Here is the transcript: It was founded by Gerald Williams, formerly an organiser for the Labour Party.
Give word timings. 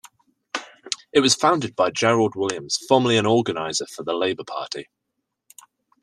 It 1.13 1.19
was 1.19 1.35
founded 1.35 1.75
by 1.75 1.91
Gerald 1.91 2.33
Williams, 2.35 2.75
formerly 2.87 3.17
an 3.17 3.27
organiser 3.27 3.85
for 3.85 4.01
the 4.03 4.15
Labour 4.15 4.43
Party. 4.43 4.89